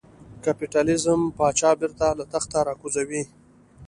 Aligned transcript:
کاپیتالېزم 0.43 1.21
پاچا 1.37 1.71
بېرته 1.79 2.07
له 2.17 2.25
تخته 2.33 2.59
را 2.67 2.73
کوزوي. 2.81 3.23